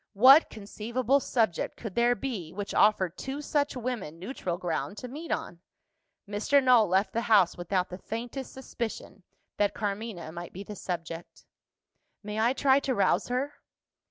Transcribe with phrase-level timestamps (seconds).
[0.13, 5.31] What conceivable subject could there be, which offered two such women neutral ground to meet
[5.31, 5.59] on?
[6.27, 6.57] Mr.
[6.63, 9.21] Null left the house without the faintest suspicion
[9.57, 11.45] that Carmina might be the subject.
[12.23, 13.53] "May I try to rouse her?"